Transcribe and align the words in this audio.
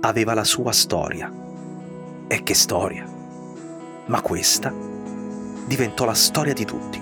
aveva 0.00 0.34
la 0.34 0.44
sua 0.44 0.72
storia. 0.72 1.30
E 2.26 2.42
che 2.42 2.54
storia! 2.54 3.06
Ma 4.06 4.20
questa 4.22 4.72
diventò 5.66 6.04
la 6.04 6.14
storia 6.14 6.54
di 6.54 6.64
tutti, 6.64 7.00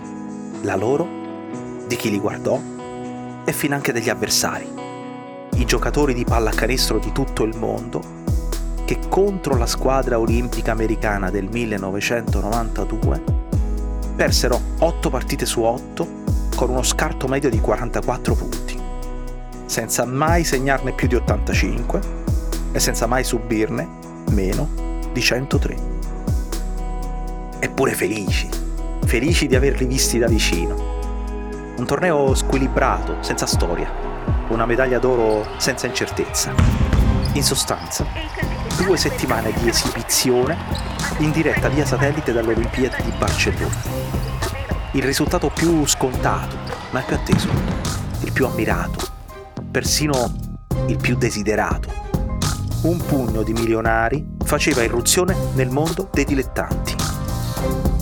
la 0.62 0.76
loro, 0.76 1.06
di 1.86 1.96
chi 1.96 2.10
li 2.10 2.18
guardò 2.18 2.60
e 3.44 3.52
finanche 3.52 3.92
degli 3.92 4.10
avversari, 4.10 4.68
i 5.54 5.64
giocatori 5.64 6.12
di 6.12 6.24
pallacanestro 6.24 6.98
di 6.98 7.12
tutto 7.12 7.44
il 7.44 7.56
mondo 7.56 8.16
che 8.84 8.98
contro 9.08 9.56
la 9.56 9.66
squadra 9.66 10.18
olimpica 10.18 10.72
americana 10.72 11.30
del 11.30 11.48
1992 11.48 13.22
persero 14.16 14.60
8 14.78 15.10
partite 15.10 15.46
su 15.46 15.62
8 15.62 16.26
con 16.56 16.70
uno 16.70 16.82
scarto 16.82 17.28
medio 17.28 17.48
di 17.48 17.60
44 17.60 18.34
punti, 18.34 18.76
senza 19.64 20.04
mai 20.04 20.42
segnarne 20.42 20.92
più 20.92 21.06
di 21.06 21.14
85 21.14 22.18
e 22.72 22.78
senza 22.78 23.06
mai 23.06 23.24
subirne 23.24 23.88
meno 24.30 24.68
di 25.12 25.20
103. 25.20 25.76
Eppure 27.60 27.94
felici, 27.94 28.48
felici 29.04 29.46
di 29.46 29.56
averli 29.56 29.86
visti 29.86 30.18
da 30.18 30.26
vicino. 30.26 30.96
Un 31.76 31.86
torneo 31.86 32.34
squilibrato, 32.34 33.16
senza 33.20 33.46
storia, 33.46 33.90
una 34.48 34.66
medaglia 34.66 34.98
d'oro 34.98 35.46
senza 35.58 35.86
incertezza. 35.86 36.52
In 37.34 37.42
sostanza, 37.42 38.06
due 38.76 38.96
settimane 38.96 39.52
di 39.52 39.68
esibizione 39.68 40.56
in 41.18 41.30
diretta 41.30 41.68
via 41.68 41.84
satellite 41.84 42.32
dalle 42.32 42.52
Olimpiadi 42.52 43.02
di 43.02 43.12
Barcellona. 43.16 43.76
Il 44.92 45.02
risultato 45.02 45.50
più 45.50 45.86
scontato, 45.86 46.56
ma 46.90 47.00
più 47.00 47.16
atteso, 47.16 47.48
il 48.20 48.32
più 48.32 48.46
ammirato, 48.46 49.06
persino 49.70 50.32
il 50.86 50.96
più 50.96 51.16
desiderato. 51.16 51.97
Un 52.80 53.04
pugno 53.04 53.42
di 53.42 53.52
milionari 53.52 54.24
faceva 54.44 54.84
irruzione 54.84 55.34
nel 55.54 55.68
mondo 55.68 56.08
dei 56.12 56.24
dilettanti. 56.24 56.94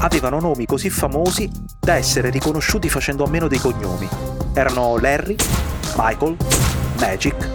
Avevano 0.00 0.38
nomi 0.38 0.66
così 0.66 0.90
famosi 0.90 1.50
da 1.80 1.94
essere 1.94 2.28
riconosciuti 2.28 2.90
facendo 2.90 3.24
a 3.24 3.28
meno 3.28 3.48
dei 3.48 3.58
cognomi. 3.58 4.06
Erano 4.52 4.98
Larry, 4.98 5.34
Michael, 5.96 6.36
Magic. 6.98 7.50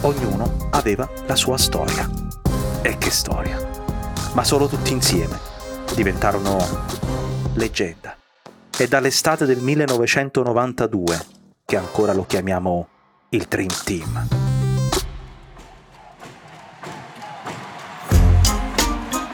Ognuno 0.00 0.68
aveva 0.70 1.06
la 1.26 1.36
sua 1.36 1.58
storia. 1.58 2.08
E 2.80 2.96
che 2.96 3.10
storia! 3.10 3.58
Ma 4.32 4.44
solo 4.44 4.66
tutti 4.66 4.92
insieme 4.92 5.38
diventarono 5.94 6.56
leggenda. 7.54 8.16
È 8.74 8.86
dall'estate 8.86 9.44
del 9.44 9.58
1992 9.58 11.26
che 11.66 11.76
ancora 11.76 12.14
lo 12.14 12.24
chiamiamo 12.24 12.88
il 13.28 13.44
Dream 13.46 13.68
Team. 13.84 14.43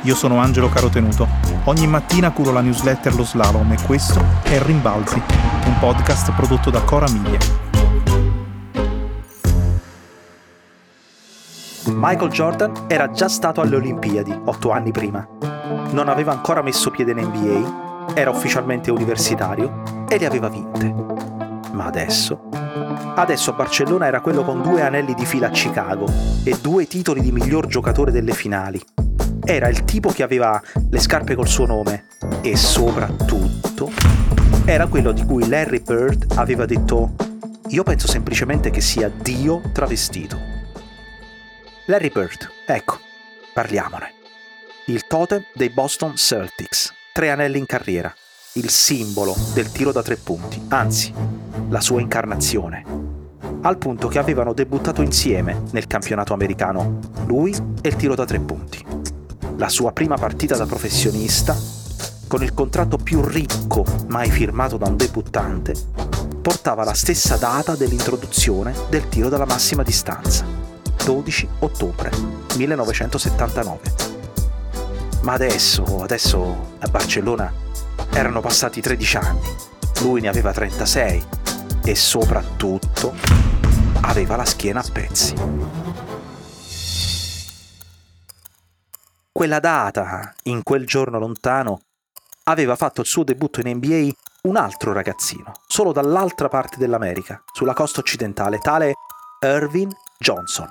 Io 0.05 0.15
sono 0.15 0.39
Angelo 0.39 0.71
Carotenuto. 0.71 1.29
Ogni 1.65 1.87
mattina 1.87 2.31
curo 2.31 2.53
la 2.53 2.63
newsletter 2.63 3.15
Lo 3.15 3.23
Slalom 3.23 3.71
e 3.73 3.77
questo 3.85 4.19
è 4.43 4.59
Rimbalzi, 4.63 5.21
un 5.67 5.79
podcast 5.79 6.33
prodotto 6.33 6.71
da 6.71 6.81
Cora 6.81 7.07
Miglia. 7.11 7.39
Michael 11.93 12.31
Jordan 12.31 12.87
era 12.87 13.11
già 13.11 13.29
stato 13.29 13.61
alle 13.61 13.77
Olimpiadi 13.77 14.35
otto 14.47 14.71
anni 14.71 14.91
prima. 14.91 15.27
Non 15.91 16.09
aveva 16.09 16.33
ancora 16.33 16.63
messo 16.63 16.91
piede 16.91 17.11
in 17.11 17.19
NBA, 17.19 18.15
era 18.15 18.31
ufficialmente 18.31 18.91
universitario 18.91 20.07
e 20.09 20.19
le 20.19 20.25
aveva 20.27 20.49
vinte. 20.49 20.95
Ma 21.73 21.85
adesso? 21.85 22.49
Adesso 23.17 23.53
Barcellona 23.53 24.07
era 24.07 24.23
quello 24.23 24.45
con 24.45 24.63
due 24.63 24.81
anelli 24.81 25.13
di 25.13 25.27
fila 25.27 25.49
a 25.49 25.51
Chicago 25.51 26.07
e 26.43 26.57
due 26.59 26.87
titoli 26.87 27.21
di 27.21 27.33
miglior 27.33 27.67
giocatore 27.67 28.11
delle 28.11 28.33
finali. 28.33 28.81
Era 29.51 29.67
il 29.67 29.83
tipo 29.83 30.11
che 30.11 30.23
aveva 30.23 30.63
le 30.91 31.01
scarpe 31.01 31.35
col 31.35 31.49
suo 31.49 31.67
nome 31.67 32.05
e 32.41 32.57
soprattutto 32.57 33.91
era 34.65 34.87
quello 34.87 35.11
di 35.11 35.25
cui 35.25 35.49
Larry 35.49 35.81
Bird 35.81 36.35
aveva 36.37 36.67
detto 36.67 37.17
io 37.67 37.83
penso 37.83 38.07
semplicemente 38.07 38.71
che 38.71 38.81
sia 38.81 39.09
Dio 39.09 39.61
travestito. 39.73 40.39
Larry 41.87 42.13
Bird, 42.13 42.49
ecco, 42.65 43.01
parliamone. 43.53 44.13
Il 44.87 45.09
totem 45.09 45.45
dei 45.53 45.71
Boston 45.71 46.15
Celtics, 46.15 46.95
tre 47.13 47.33
anelli 47.33 47.59
in 47.59 47.67
carriera, 47.67 48.15
il 48.53 48.71
simbolo 48.71 49.35
del 49.53 49.73
tiro 49.73 49.91
da 49.91 50.03
tre 50.03 50.15
punti, 50.15 50.65
anzi, 50.69 51.13
la 51.71 51.81
sua 51.81 52.01
incarnazione. 52.01 52.85
Al 53.63 53.79
punto 53.79 54.07
che 54.07 54.21
avevano 54.21 54.53
debuttato 54.53 55.03
insieme 55.03 55.63
nel 55.73 55.89
campionato 55.89 56.35
americano, 56.35 57.01
lui 57.27 57.53
e 57.83 57.89
il 57.89 57.97
tiro 57.97 58.15
da 58.15 58.25
tre 58.25 58.39
punti. 58.39 58.90
La 59.61 59.69
sua 59.69 59.93
prima 59.93 60.17
partita 60.17 60.57
da 60.57 60.65
professionista, 60.65 61.55
con 62.27 62.43
il 62.43 62.55
contratto 62.55 62.97
più 62.97 63.23
ricco 63.23 63.85
mai 64.09 64.31
firmato 64.31 64.79
da 64.79 64.89
un 64.89 64.97
debuttante, 64.97 65.75
portava 66.41 66.83
la 66.83 66.95
stessa 66.95 67.37
data 67.37 67.77
dell'introduzione 67.77 68.75
del 68.89 69.11
tiro 69.11 69.29
dalla 69.29 69.45
massima 69.45 69.83
distanza 69.83 70.47
12 71.05 71.49
ottobre 71.59 72.11
1979. 72.57 73.81
Ma 75.25 75.35
adesso, 75.35 76.03
adesso 76.03 76.77
a 76.79 76.89
Barcellona 76.89 77.53
erano 78.15 78.41
passati 78.41 78.81
13 78.81 79.17
anni, 79.19 79.55
lui 80.01 80.23
ne 80.23 80.29
aveva 80.29 80.53
36 80.53 81.23
e 81.85 81.95
soprattutto 81.95 83.13
aveva 84.01 84.37
la 84.37 84.47
schiena 84.47 84.81
a 84.81 84.89
pezzi. 84.91 85.90
Quella 89.41 89.59
data, 89.59 90.35
in 90.43 90.63
quel 90.63 90.85
giorno 90.85 91.19
lontano, 91.19 91.81
aveva 92.43 92.77
fatto 92.77 93.01
il 93.01 93.07
suo 93.07 93.25
debutto 93.25 93.63
in 93.63 93.75
NBA 93.75 94.11
un 94.43 94.57
altro 94.57 94.93
ragazzino, 94.93 95.55
solo 95.67 95.93
dall'altra 95.93 96.49
parte 96.49 96.77
dell'America, 96.77 97.43
sulla 97.51 97.73
costa 97.73 98.01
occidentale, 98.01 98.59
tale 98.59 98.93
Irvin 99.43 99.89
Johnson 100.19 100.69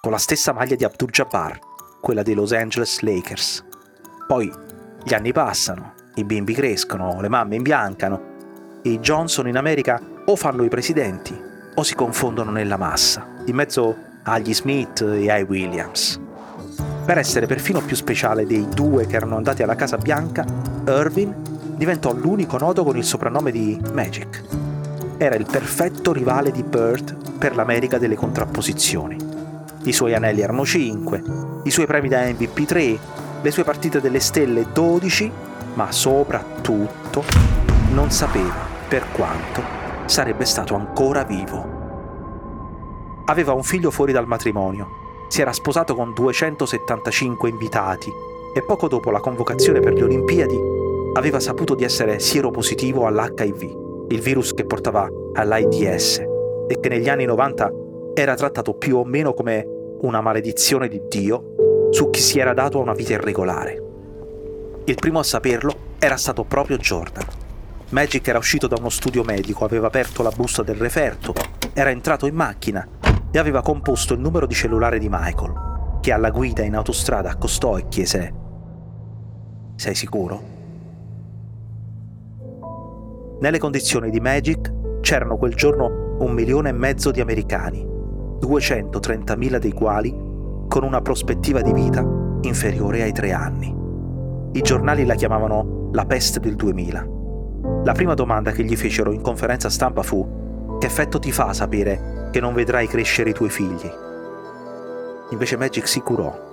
con 0.00 0.12
la 0.12 0.18
stessa 0.18 0.52
maglia 0.52 0.76
di 0.76 0.84
Abdul-Jabbar, 0.84 1.58
quella 2.00 2.22
dei 2.22 2.34
Los 2.34 2.52
Angeles 2.52 3.00
Lakers. 3.00 3.64
Poi 4.28 4.48
gli 5.02 5.14
anni 5.14 5.32
passano, 5.32 5.94
i 6.14 6.22
bimbi 6.22 6.54
crescono, 6.54 7.20
le 7.20 7.28
mamme 7.28 7.56
imbiancano 7.56 8.78
e 8.82 8.90
i 8.90 9.00
Johnson 9.00 9.48
in 9.48 9.56
America 9.56 10.00
o 10.26 10.36
fanno 10.36 10.62
i 10.62 10.68
presidenti 10.68 11.36
o 11.74 11.82
si 11.82 11.96
confondono 11.96 12.52
nella 12.52 12.76
massa, 12.76 13.26
in 13.46 13.56
mezzo 13.56 13.96
agli 14.22 14.54
Smith 14.54 15.00
e 15.00 15.28
ai 15.28 15.42
Williams. 15.42 16.30
Per 17.04 17.18
essere 17.18 17.46
perfino 17.46 17.80
più 17.80 17.96
speciale 17.96 18.46
dei 18.46 18.68
due 18.68 19.06
che 19.06 19.16
erano 19.16 19.36
andati 19.36 19.64
alla 19.64 19.74
Casa 19.74 19.98
Bianca, 19.98 20.44
Irvin 20.86 21.34
diventò 21.76 22.12
l'unico 22.14 22.58
noto 22.58 22.84
con 22.84 22.96
il 22.96 23.02
soprannome 23.02 23.50
di 23.50 23.80
Magic. 23.92 24.42
Era 25.18 25.34
il 25.34 25.46
perfetto 25.50 26.12
rivale 26.12 26.52
di 26.52 26.62
Bird 26.62 27.38
per 27.38 27.56
l'America 27.56 27.98
delle 27.98 28.14
contrapposizioni. 28.14 29.16
I 29.82 29.92
suoi 29.92 30.14
anelli 30.14 30.42
erano 30.42 30.64
5, 30.64 31.22
i 31.64 31.70
suoi 31.70 31.86
premi 31.86 32.08
da 32.08 32.22
MVP 32.22 32.64
3, 32.64 32.98
le 33.42 33.50
sue 33.50 33.64
partite 33.64 34.00
delle 34.00 34.20
stelle 34.20 34.66
12, 34.72 35.30
ma 35.74 35.90
soprattutto 35.90 37.24
non 37.92 38.12
sapeva 38.12 38.64
per 38.86 39.06
quanto 39.10 39.60
sarebbe 40.06 40.44
stato 40.44 40.76
ancora 40.76 41.24
vivo. 41.24 41.80
Aveva 43.24 43.54
un 43.54 43.64
figlio 43.64 43.90
fuori 43.90 44.12
dal 44.12 44.28
matrimonio, 44.28 45.01
si 45.32 45.40
era 45.40 45.54
sposato 45.54 45.94
con 45.94 46.12
275 46.12 47.48
invitati 47.48 48.12
e 48.54 48.62
poco 48.62 48.86
dopo 48.86 49.10
la 49.10 49.18
convocazione 49.18 49.80
per 49.80 49.94
le 49.94 50.02
Olimpiadi 50.02 50.60
aveva 51.14 51.40
saputo 51.40 51.74
di 51.74 51.84
essere 51.84 52.18
sieropositivo 52.18 53.06
all'HIV, 53.06 54.08
il 54.10 54.20
virus 54.20 54.52
che 54.52 54.66
portava 54.66 55.08
all'AIDS 55.32 56.18
e 56.68 56.78
che 56.78 56.88
negli 56.90 57.08
anni 57.08 57.24
90 57.24 57.70
era 58.12 58.34
trattato 58.34 58.74
più 58.74 58.98
o 58.98 59.04
meno 59.06 59.32
come 59.32 59.66
una 60.02 60.20
maledizione 60.20 60.86
di 60.86 61.00
Dio 61.08 61.88
su 61.92 62.10
chi 62.10 62.20
si 62.20 62.38
era 62.38 62.52
dato 62.52 62.76
a 62.76 62.82
una 62.82 62.92
vita 62.92 63.14
irregolare. 63.14 63.82
Il 64.84 64.96
primo 64.96 65.18
a 65.18 65.24
saperlo 65.24 65.74
era 65.98 66.18
stato 66.18 66.44
proprio 66.44 66.76
Jordan. 66.76 67.24
Magic 67.88 68.28
era 68.28 68.36
uscito 68.36 68.66
da 68.66 68.76
uno 68.78 68.90
studio 68.90 69.24
medico, 69.24 69.64
aveva 69.64 69.86
aperto 69.86 70.22
la 70.22 70.30
busta 70.30 70.62
del 70.62 70.76
referto, 70.76 71.32
era 71.72 71.88
entrato 71.88 72.26
in 72.26 72.34
macchina 72.34 72.86
e 73.32 73.38
aveva 73.38 73.62
composto 73.62 74.12
il 74.12 74.20
numero 74.20 74.46
di 74.46 74.54
cellulare 74.54 74.98
di 74.98 75.08
Michael, 75.10 75.98
che 76.00 76.12
alla 76.12 76.30
guida 76.30 76.62
in 76.62 76.74
autostrada 76.74 77.30
accostò 77.30 77.78
e 77.78 77.88
chiese 77.88 78.34
Sei 79.76 79.94
sicuro? 79.94 80.50
Nelle 83.40 83.58
condizioni 83.58 84.10
di 84.10 84.20
Magic 84.20 85.00
c'erano 85.00 85.36
quel 85.36 85.54
giorno 85.54 86.16
un 86.18 86.32
milione 86.32 86.68
e 86.68 86.72
mezzo 86.72 87.10
di 87.10 87.20
americani 87.20 87.84
230.000 88.40 89.56
dei 89.56 89.72
quali 89.72 90.14
con 90.68 90.84
una 90.84 91.00
prospettiva 91.00 91.62
di 91.62 91.72
vita 91.72 92.06
inferiore 92.42 93.02
ai 93.02 93.12
tre 93.12 93.32
anni. 93.32 93.74
I 94.52 94.60
giornali 94.60 95.04
la 95.04 95.14
chiamavano 95.14 95.88
la 95.92 96.04
peste 96.04 96.38
del 96.38 96.54
2000. 96.54 97.08
La 97.84 97.92
prima 97.92 98.14
domanda 98.14 98.52
che 98.52 98.64
gli 98.64 98.76
fecero 98.76 99.12
in 99.12 99.22
conferenza 99.22 99.70
stampa 99.70 100.02
fu 100.02 100.78
che 100.78 100.86
effetto 100.86 101.18
ti 101.18 101.32
fa 101.32 101.52
sapere 101.52 102.11
che 102.32 102.40
non 102.40 102.54
vedrai 102.54 102.88
crescere 102.88 103.30
i 103.30 103.34
tuoi 103.34 103.50
figli? 103.50 104.10
invece 105.32 105.56
Magic 105.56 105.88
si 105.88 106.00
curò. 106.00 106.50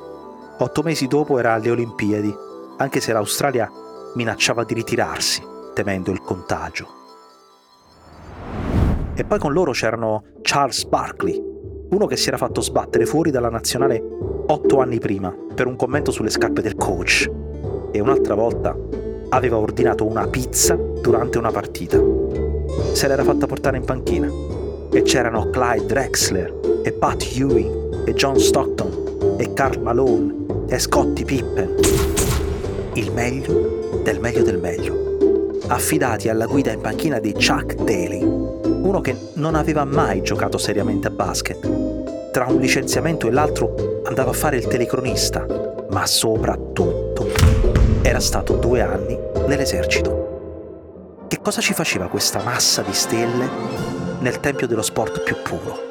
Otto 0.58 0.82
mesi 0.82 1.08
dopo 1.08 1.38
era 1.38 1.54
alle 1.54 1.70
Olimpiadi, 1.70 2.34
anche 2.78 3.00
se 3.00 3.14
l'Australia 3.14 3.70
minacciava 4.16 4.64
di 4.64 4.74
ritirarsi, 4.74 5.44
temendo 5.74 6.12
il 6.12 6.22
contagio. 6.22 6.98
E 9.14 9.24
poi 9.24 9.40
con 9.40 9.54
loro 9.54 9.72
c'erano 9.72 10.24
Charles 10.42 10.86
Barkley, 10.86 11.42
uno 11.90 12.06
che 12.06 12.18
si 12.18 12.30
era 12.30 12.38
fatto 12.38 12.62
sbattere 12.62 13.06
fuori 13.06 13.32
dalla 13.32 13.50
nazionale 13.50 14.02
otto 14.48 14.80
anni 14.80 15.00
prima 15.00 15.34
per 15.54 15.68
un 15.68 15.76
commento 15.76 16.12
sulle 16.12 16.30
scarpe 16.30 16.62
del 16.62 16.76
coach 16.76 17.30
e 17.92 18.00
un'altra 18.00 18.34
volta 18.34 18.76
aveva 19.30 19.58
ordinato 19.58 20.06
una 20.06 20.28
pizza 20.28 20.76
durante 20.76 21.38
una 21.38 21.52
partita. 21.52 22.02
Se 22.94 23.08
l'era 23.08 23.24
fatta 23.24 23.46
portare 23.46 23.78
in 23.78 23.86
panchina 23.86 24.28
e 24.92 25.02
c'erano 25.04 25.50
Clyde 25.50 25.86
Drexler 25.86 26.82
e 26.84 26.92
Pat 26.92 27.24
Ewing 27.36 28.08
e 28.08 28.14
John 28.14 28.40
Stockton 28.40 29.36
e 29.38 29.54
Carl 29.54 29.82
Malone 29.82 30.46
e 30.68 30.80
Scottie 30.80 31.26
Pippen. 31.26 31.76
Il 32.94 33.12
meglio 33.12 34.02
del 34.04 34.20
meglio 34.20 34.44
del 34.44 34.58
meglio. 34.58 35.08
Affidati 35.68 36.30
alla 36.30 36.48
guida 36.48 36.72
in 36.72 36.82
panchina 36.82 37.20
di 37.20 37.34
Chuck 37.34 37.76
Daly, 37.76 38.24
uno 38.24 39.02
che 39.02 39.16
non 39.34 39.56
aveva 39.56 39.86
mai 39.86 40.22
giocato 40.22 40.58
seriamente 40.58 41.08
a 41.08 41.12
basket. 41.12 42.32
Tra 42.32 42.46
un 42.48 42.60
licenziamento 42.60 43.28
e 43.28 43.32
l'altro 43.32 44.02
andava 44.06 44.32
a 44.32 44.34
fare 44.34 44.58
il 44.58 44.68
telecronista, 44.68 45.46
ma 45.90 46.06
soprattutto 46.08 47.28
era 48.02 48.20
stato 48.20 48.54
due 48.54 48.82
anni 48.82 49.18
nell'esercito. 49.48 51.26
Che 51.28 51.40
cosa 51.42 51.62
ci 51.62 51.74
faceva 51.74 52.08
questa 52.08 52.42
massa 52.42 52.82
di 52.82 52.94
stelle 52.94 54.09
nel 54.20 54.40
tempio 54.40 54.68
dello 54.68 54.82
sport 54.82 55.24
più 55.24 55.36
puro? 55.42 55.88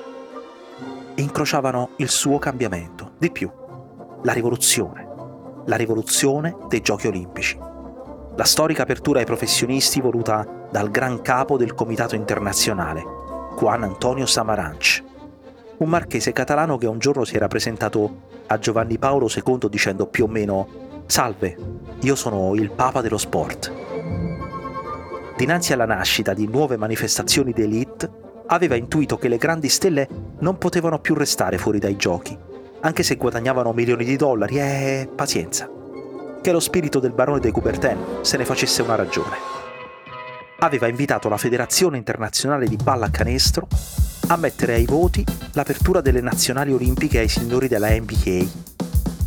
Incrociavano 1.16 1.90
il 1.96 2.08
suo 2.08 2.38
cambiamento, 2.38 3.12
di 3.18 3.30
più, 3.30 3.50
la 4.22 4.32
rivoluzione, 4.32 5.06
la 5.66 5.76
rivoluzione 5.76 6.56
dei 6.68 6.80
giochi 6.80 7.06
olimpici. 7.06 7.58
La 8.36 8.44
storica 8.44 8.82
apertura 8.82 9.20
ai 9.20 9.24
professionisti 9.24 10.00
voluta 10.00 10.66
dal 10.70 10.90
gran 10.90 11.22
capo 11.22 11.56
del 11.56 11.74
comitato 11.74 12.14
internazionale, 12.14 13.02
Juan 13.58 13.82
Antonio 13.82 14.26
Samaranch, 14.26 15.02
un 15.78 15.88
marchese 15.88 16.32
catalano 16.32 16.76
che 16.76 16.86
un 16.86 16.98
giorno 16.98 17.24
si 17.24 17.36
era 17.36 17.48
presentato 17.48 18.26
a 18.46 18.58
Giovanni 18.58 18.98
Paolo 18.98 19.28
II 19.28 19.68
dicendo 19.68 20.06
più 20.06 20.24
o 20.24 20.28
meno 20.28 20.68
Salve, 21.06 21.56
io 22.00 22.14
sono 22.14 22.54
il 22.54 22.70
Papa 22.70 23.00
dello 23.00 23.16
sport. 23.16 23.72
Dinanzi 25.38 25.72
alla 25.72 25.84
nascita 25.84 26.34
di 26.34 26.48
nuove 26.48 26.76
manifestazioni 26.76 27.52
d'élite, 27.52 28.10
aveva 28.48 28.74
intuito 28.74 29.16
che 29.18 29.28
le 29.28 29.36
grandi 29.36 29.68
stelle 29.68 30.08
non 30.40 30.58
potevano 30.58 30.98
più 30.98 31.14
restare 31.14 31.58
fuori 31.58 31.78
dai 31.78 31.94
giochi, 31.94 32.36
anche 32.80 33.04
se 33.04 33.14
guadagnavano 33.14 33.72
milioni 33.72 34.04
di 34.04 34.16
dollari 34.16 34.58
e 34.58 35.08
pazienza. 35.14 35.70
Che 36.42 36.50
lo 36.50 36.58
spirito 36.58 36.98
del 36.98 37.12
barone 37.12 37.38
de 37.38 37.52
Coubertin 37.52 38.18
se 38.22 38.36
ne 38.36 38.44
facesse 38.44 38.82
una 38.82 38.96
ragione. 38.96 39.36
Aveva 40.58 40.88
invitato 40.88 41.28
la 41.28 41.36
Federazione 41.36 41.98
Internazionale 41.98 42.66
di 42.66 42.76
Pallacanestro 42.76 43.68
a 44.26 44.36
mettere 44.36 44.74
ai 44.74 44.86
voti 44.86 45.24
l'apertura 45.52 46.00
delle 46.00 46.20
nazionali 46.20 46.72
olimpiche 46.72 47.20
ai 47.20 47.28
signori 47.28 47.68
della 47.68 47.90
NBA 47.90 48.66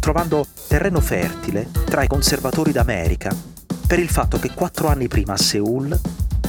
trovando 0.01 0.45
terreno 0.67 0.99
fertile 0.99 1.69
tra 1.85 2.03
i 2.03 2.07
conservatori 2.07 2.73
d'America 2.73 3.33
per 3.91 3.99
il 3.99 4.07
fatto 4.07 4.39
che 4.39 4.51
quattro 4.51 4.87
anni 4.87 5.09
prima 5.09 5.33
a 5.33 5.37
Seoul 5.37 5.99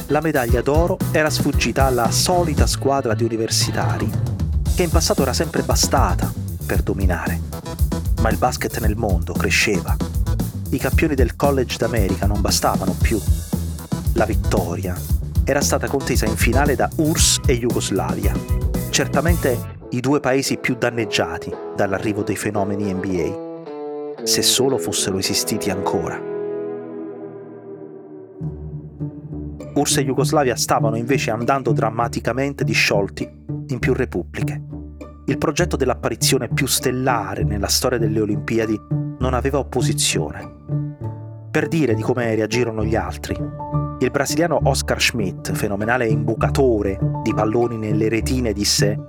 la 0.07 0.21
medaglia 0.21 0.61
d'oro 0.61 0.97
era 1.11 1.29
sfuggita 1.29 1.83
alla 1.83 2.09
solita 2.09 2.65
squadra 2.65 3.13
di 3.13 3.25
universitari 3.25 4.09
che 4.73 4.83
in 4.83 4.89
passato 4.89 5.23
era 5.23 5.33
sempre 5.33 5.61
bastata 5.61 6.31
per 6.65 6.81
dominare. 6.81 7.41
Ma 8.21 8.29
il 8.29 8.37
basket 8.37 8.79
nel 8.79 8.95
mondo 8.95 9.33
cresceva. 9.33 9.93
I 10.69 10.77
campioni 10.77 11.15
del 11.15 11.35
college 11.35 11.75
d'America 11.75 12.27
non 12.27 12.39
bastavano 12.39 12.95
più. 13.01 13.19
La 14.13 14.23
vittoria 14.23 14.95
era 15.43 15.59
stata 15.59 15.87
contesa 15.87 16.25
in 16.25 16.37
finale 16.37 16.75
da 16.75 16.89
URSS 16.95 17.41
e 17.45 17.59
Jugoslavia, 17.59 18.33
certamente 18.89 19.79
i 19.89 19.99
due 19.99 20.21
paesi 20.21 20.55
più 20.55 20.77
danneggiati 20.77 21.53
dall'arrivo 21.75 22.23
dei 22.23 22.37
fenomeni 22.37 22.93
NBA 22.93 24.23
se 24.23 24.41
solo 24.41 24.77
fossero 24.77 25.17
esistiti 25.17 25.69
ancora. 25.69 26.31
URSS 29.73 29.97
e 29.97 30.05
Jugoslavia 30.05 30.55
stavano 30.55 30.95
invece 30.95 31.31
andando 31.31 31.71
drammaticamente 31.71 32.63
disciolti 32.63 33.29
in 33.67 33.79
più 33.79 33.93
repubbliche. 33.93 34.61
Il 35.25 35.37
progetto 35.37 35.77
dell'apparizione 35.77 36.49
più 36.49 36.67
stellare 36.67 37.43
nella 37.43 37.67
storia 37.67 37.97
delle 37.97 38.19
Olimpiadi 38.19 38.79
non 39.19 39.33
aveva 39.33 39.59
opposizione. 39.59 40.61
Per 41.49 41.67
dire 41.67 41.93
di 41.93 42.01
come 42.01 42.35
reagirono 42.35 42.83
gli 42.83 42.95
altri, 42.95 43.35
il 43.99 44.11
brasiliano 44.11 44.59
Oscar 44.63 45.01
Schmidt, 45.01 45.53
fenomenale 45.53 46.07
imbucatore 46.07 46.99
di 47.21 47.33
palloni 47.33 47.77
nelle 47.77 48.09
retine, 48.09 48.51
disse 48.51 48.99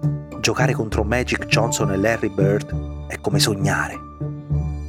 giocare 0.41 0.73
contro 0.73 1.05
Magic 1.05 1.47
Johnson 1.47 1.91
e 1.91 1.97
Larry 1.97 2.29
Bird 2.29 3.07
è 3.09 3.19
come 3.21 3.39
sognare. 3.39 3.99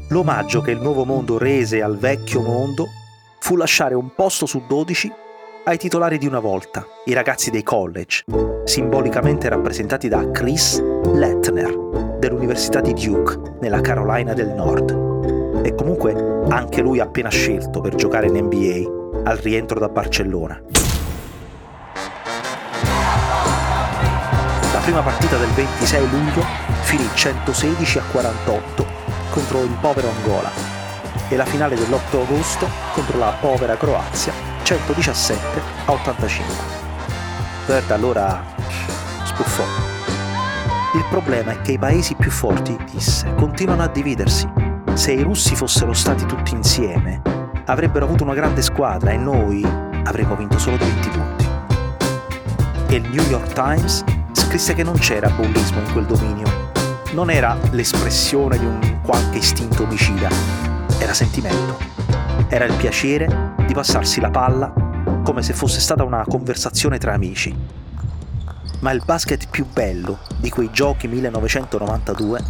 L'omaggio 0.09 0.61
che 0.61 0.71
il 0.71 0.81
nuovo 0.81 1.05
mondo 1.05 1.37
rese 1.37 1.81
al 1.81 1.97
vecchio 1.97 2.41
mondo 2.41 2.85
fu 3.39 3.55
lasciare 3.55 3.95
un 3.95 4.13
posto 4.13 4.45
su 4.45 4.61
12 4.67 5.11
ai 5.67 5.77
titolari 5.79 6.19
di 6.19 6.27
una 6.27 6.39
volta, 6.39 6.85
i 7.05 7.13
ragazzi 7.13 7.49
dei 7.49 7.63
college, 7.63 8.25
simbolicamente 8.65 9.49
rappresentati 9.49 10.07
da 10.07 10.29
Chris 10.29 10.79
Lettner 10.79 11.75
dell'Università 12.19 12.81
di 12.81 12.93
Duke 12.93 13.57
nella 13.61 13.81
Carolina 13.81 14.33
del 14.33 14.49
Nord. 14.49 15.63
E 15.63 15.73
comunque 15.73 16.13
anche 16.49 16.81
lui 16.81 16.99
appena 16.99 17.29
scelto 17.29 17.81
per 17.81 17.95
giocare 17.95 18.27
in 18.27 18.37
NBA 18.43 19.23
al 19.27 19.37
rientro 19.37 19.79
da 19.79 19.89
Barcellona. 19.89 20.61
La 24.71 24.79
prima 24.83 25.01
partita 25.01 25.37
del 25.37 25.49
26 25.49 26.09
luglio 26.11 26.43
finì 26.83 27.07
116 27.11 27.97
a 27.97 28.03
48 28.11 28.85
contro 29.31 29.63
il 29.63 29.75
povero 29.81 30.09
Angola 30.09 30.74
e 31.27 31.35
la 31.35 31.45
finale 31.45 31.75
dell'8 31.75 32.21
agosto 32.21 32.67
contro 32.93 33.17
la 33.17 33.35
povera 33.39 33.77
Croazia 33.77 34.33
117 34.63 35.61
a 35.85 35.91
85. 35.91 36.55
Bird 37.65 37.91
allora 37.91 38.43
sbuffò. 39.23 39.63
Il 40.93 41.05
problema 41.09 41.51
è 41.51 41.61
che 41.61 41.73
i 41.73 41.77
paesi 41.77 42.15
più 42.15 42.31
forti, 42.31 42.77
disse, 42.91 43.33
continuano 43.35 43.83
a 43.83 43.87
dividersi. 43.87 44.49
Se 44.93 45.11
i 45.11 45.21
russi 45.21 45.55
fossero 45.55 45.93
stati 45.93 46.25
tutti 46.25 46.53
insieme, 46.53 47.21
avrebbero 47.65 48.05
avuto 48.05 48.23
una 48.23 48.33
grande 48.33 48.61
squadra 48.61 49.11
e 49.11 49.17
noi 49.17 49.65
avremmo 50.03 50.35
vinto 50.35 50.57
solo 50.57 50.77
20 50.77 51.09
punti. 51.09 51.47
E 52.87 52.95
il 52.95 53.09
New 53.09 53.27
York 53.29 53.53
Times 53.53 54.03
scrisse 54.31 54.73
che 54.73 54.83
non 54.83 54.97
c'era 54.97 55.29
bullismo 55.29 55.79
in 55.79 55.91
quel 55.91 56.05
dominio 56.05 56.65
non 57.15 57.29
era 57.29 57.57
l'espressione 57.71 58.59
di 58.59 58.65
un 58.65 58.99
qualche 59.01 59.37
istinto 59.37 59.83
omicida, 59.83 60.27
era 61.05 61.13
sentimento. 61.13 61.77
Era 62.49 62.65
il 62.65 62.73
piacere 62.73 63.53
di 63.67 63.73
passarsi 63.73 64.19
la 64.19 64.31
palla 64.31 64.73
come 65.23 65.43
se 65.43 65.53
fosse 65.53 65.79
stata 65.79 66.03
una 66.03 66.25
conversazione 66.27 66.97
tra 66.97 67.13
amici. 67.13 67.55
Ma 68.79 68.91
il 68.91 69.03
basket 69.05 69.47
più 69.49 69.65
bello 69.71 70.19
di 70.37 70.49
quei 70.49 70.71
giochi 70.71 71.07
1992 71.07 72.43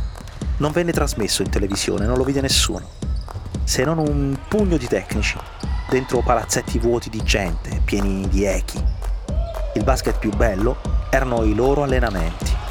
non 0.57 0.71
venne 0.71 0.93
trasmesso 0.93 1.41
in 1.41 1.50
televisione, 1.50 2.05
non 2.05 2.17
lo 2.17 2.24
vide 2.24 2.41
nessuno, 2.41 2.88
se 3.63 3.83
non 3.83 3.97
un 3.97 4.38
pugno 4.47 4.77
di 4.77 4.88
tecnici 4.88 5.38
dentro 5.89 6.21
palazzetti 6.21 6.79
vuoti 6.79 7.09
di 7.09 7.21
gente, 7.24 7.81
pieni 7.83 8.27
di 8.29 8.45
echi. 8.45 8.81
Il 9.75 9.83
basket 9.83 10.17
più 10.17 10.31
bello 10.31 10.77
erano 11.09 11.43
i 11.43 11.53
loro 11.53 11.83
allenamenti 11.83 12.63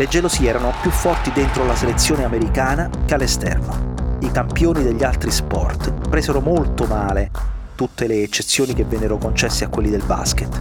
le 0.00 0.08
gelosie 0.08 0.48
erano 0.48 0.72
più 0.80 0.90
forti 0.90 1.30
dentro 1.30 1.66
la 1.66 1.76
selezione 1.76 2.24
americana 2.24 2.88
che 3.04 3.12
all'esterno. 3.12 3.89
Campioni 4.32 4.84
degli 4.84 5.02
altri 5.02 5.30
sport 5.32 6.08
presero 6.08 6.40
molto 6.40 6.86
male 6.86 7.30
tutte 7.74 8.06
le 8.06 8.22
eccezioni 8.22 8.74
che 8.74 8.84
vennero 8.84 9.18
concesse 9.18 9.64
a 9.64 9.68
quelli 9.68 9.90
del 9.90 10.04
basket. 10.04 10.60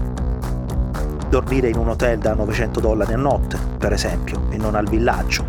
Dormire 1.29 1.69
in 1.69 1.77
un 1.77 1.89
hotel 1.89 2.17
da 2.17 2.33
900 2.33 2.79
dollari 2.79 3.13
a 3.13 3.17
notte, 3.17 3.59
per 3.77 3.93
esempio, 3.93 4.47
e 4.49 4.57
non 4.57 4.73
al 4.73 4.89
villaggio. 4.89 5.45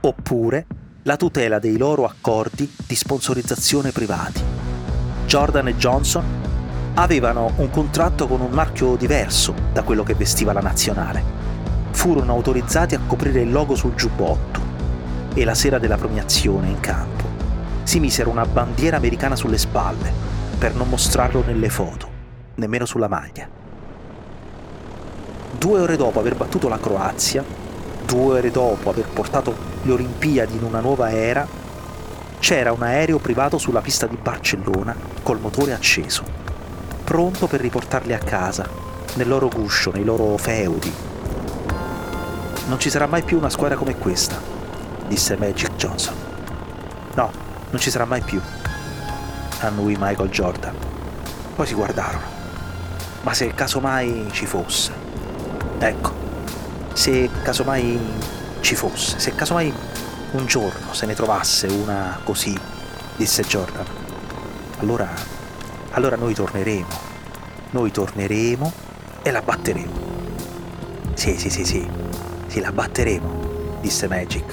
Oppure 0.00 0.66
la 1.02 1.16
tutela 1.16 1.58
dei 1.58 1.76
loro 1.76 2.06
accordi 2.06 2.72
di 2.86 2.94
sponsorizzazione 2.94 3.90
privati. 3.90 4.40
Jordan 5.26 5.68
e 5.68 5.76
Johnson 5.76 6.24
avevano 6.94 7.52
un 7.56 7.68
contratto 7.70 8.26
con 8.26 8.40
un 8.40 8.52
marchio 8.52 8.96
diverso 8.96 9.54
da 9.70 9.82
quello 9.82 10.02
che 10.02 10.14
vestiva 10.14 10.54
la 10.54 10.60
nazionale 10.60 11.44
furono 11.90 12.32
autorizzati 12.32 12.94
a 12.94 13.00
coprire 13.06 13.40
il 13.40 13.52
logo 13.52 13.74
sul 13.74 13.94
giubbotto 13.94 14.60
e 15.32 15.44
la 15.44 15.54
sera 15.54 15.78
della 15.78 15.96
premiazione 15.96 16.68
in 16.68 16.80
campo 16.80 17.13
si 17.84 18.00
misero 18.00 18.30
una 18.30 18.46
bandiera 18.46 18.96
americana 18.96 19.36
sulle 19.36 19.58
spalle 19.58 20.12
per 20.58 20.74
non 20.74 20.88
mostrarlo 20.88 21.44
nelle 21.46 21.68
foto, 21.68 22.08
nemmeno 22.56 22.86
sulla 22.86 23.08
maglia. 23.08 23.46
Due 25.56 25.80
ore 25.80 25.96
dopo 25.96 26.18
aver 26.18 26.34
battuto 26.34 26.68
la 26.68 26.78
Croazia, 26.78 27.44
due 28.04 28.38
ore 28.38 28.50
dopo 28.50 28.90
aver 28.90 29.06
portato 29.06 29.54
le 29.82 29.92
Olimpiadi 29.92 30.56
in 30.56 30.64
una 30.64 30.80
nuova 30.80 31.10
era, 31.12 31.46
c'era 32.38 32.72
un 32.72 32.82
aereo 32.82 33.18
privato 33.18 33.56
sulla 33.58 33.80
pista 33.80 34.06
di 34.06 34.18
Barcellona 34.20 34.94
col 35.22 35.40
motore 35.40 35.72
acceso, 35.72 36.24
pronto 37.04 37.46
per 37.46 37.60
riportarli 37.60 38.12
a 38.12 38.18
casa, 38.18 38.68
nel 39.14 39.28
loro 39.28 39.48
guscio, 39.48 39.92
nei 39.92 40.04
loro 40.04 40.36
feudi. 40.36 40.92
Non 42.66 42.78
ci 42.80 42.90
sarà 42.90 43.06
mai 43.06 43.22
più 43.22 43.38
una 43.38 43.50
squadra 43.50 43.76
come 43.76 43.96
questa, 43.96 44.40
disse 45.06 45.36
Magic 45.36 45.76
Johnson. 45.76 46.14
No, 47.14 47.30
non 47.74 47.82
ci 47.82 47.90
sarà 47.90 48.04
mai 48.04 48.20
più, 48.20 48.40
annui 49.58 49.96
Michael 49.98 50.30
Jordan. 50.30 50.72
Poi 51.56 51.66
si 51.66 51.74
guardarono. 51.74 52.22
Ma 53.22 53.34
se 53.34 53.52
casomai 53.52 54.28
ci 54.30 54.46
fosse. 54.46 54.92
Ecco, 55.80 56.12
se 56.92 57.28
casomai 57.42 57.98
ci 58.60 58.76
fosse, 58.76 59.18
se 59.18 59.34
casomai 59.34 59.74
un 60.30 60.46
giorno 60.46 60.92
se 60.94 61.06
ne 61.06 61.14
trovasse 61.14 61.66
una 61.66 62.20
così, 62.22 62.56
disse 63.16 63.42
Jordan, 63.42 63.86
allora, 64.78 65.08
allora 65.90 66.14
noi 66.14 66.32
torneremo. 66.32 67.12
Noi 67.70 67.90
torneremo 67.90 68.72
e 69.20 69.30
la 69.32 69.42
batteremo. 69.42 70.12
Sì, 71.14 71.36
sì, 71.36 71.50
sì, 71.50 71.64
sì, 71.64 71.90
sì, 72.46 72.60
la 72.60 72.70
batteremo, 72.70 73.78
disse 73.80 74.06
Magic, 74.06 74.44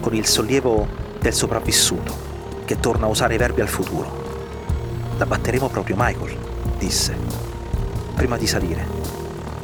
con 0.00 0.14
il 0.14 0.24
sollievo 0.24 0.88
del 1.20 1.34
sopravvissuto 1.34 2.27
che 2.68 2.80
torna 2.80 3.06
a 3.06 3.08
usare 3.08 3.32
i 3.32 3.38
verbi 3.38 3.62
al 3.62 3.68
futuro. 3.68 4.26
La 5.16 5.24
batteremo 5.24 5.70
proprio 5.70 5.96
Michael, 5.96 6.36
disse, 6.76 7.16
prima 8.14 8.36
di 8.36 8.46
salire, 8.46 8.86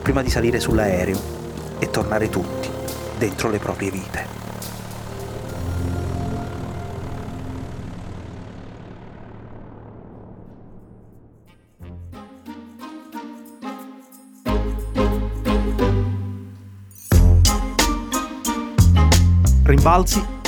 prima 0.01 0.23
di 0.23 0.31
salire 0.31 0.59
sull'aereo 0.59 1.21
e 1.81 1.91
tornare 1.91 2.31
tutti 2.31 2.71
dentro 3.19 3.51
le 3.51 3.59
proprie 3.59 3.91
vite. 3.91 4.27
Rimbalzi 19.63 20.34